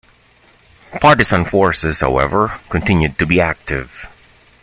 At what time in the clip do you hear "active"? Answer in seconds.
3.39-4.07